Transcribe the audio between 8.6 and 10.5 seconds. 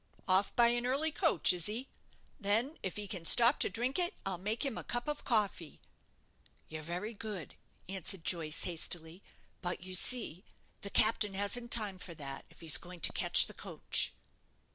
hastily; "but you see,